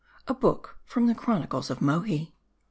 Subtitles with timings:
[0.27, 2.33] A." BOOK FROM THE CHRONICLES OF MOHI.